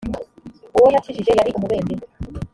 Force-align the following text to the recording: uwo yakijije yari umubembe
uwo 0.77 0.87
yakijije 0.95 1.31
yari 1.39 1.51
umubembe 1.57 1.93